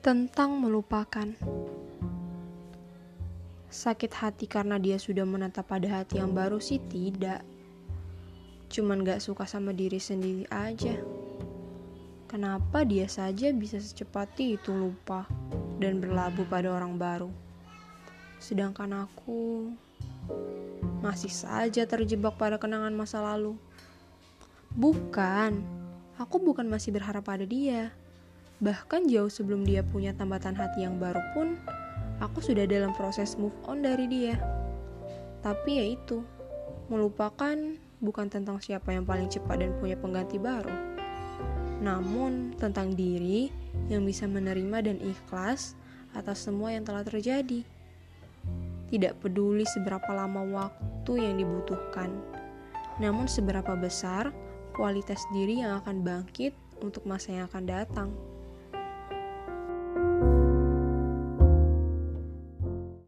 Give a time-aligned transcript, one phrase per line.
[0.00, 1.28] tentang melupakan.
[3.68, 7.44] Sakit hati karena dia sudah menetap pada hati yang baru sih tidak.
[8.72, 10.96] Cuman gak suka sama diri sendiri aja.
[12.32, 15.28] Kenapa dia saja bisa secepat itu lupa
[15.76, 17.28] dan berlabuh pada orang baru.
[18.40, 19.68] Sedangkan aku
[21.04, 23.52] masih saja terjebak pada kenangan masa lalu.
[24.72, 25.60] Bukan,
[26.16, 27.92] aku bukan masih berharap pada dia
[28.60, 31.56] Bahkan jauh sebelum dia punya tambatan hati yang baru pun,
[32.20, 34.36] aku sudah dalam proses move on dari dia.
[35.40, 36.20] Tapi ya itu,
[36.92, 37.56] melupakan
[38.04, 40.72] bukan tentang siapa yang paling cepat dan punya pengganti baru.
[41.80, 43.48] Namun tentang diri
[43.88, 45.72] yang bisa menerima dan ikhlas
[46.12, 47.64] atas semua yang telah terjadi.
[48.92, 52.10] Tidak peduli seberapa lama waktu yang dibutuhkan,
[52.98, 54.34] namun seberapa besar
[54.74, 58.10] kualitas diri yang akan bangkit untuk masa yang akan datang.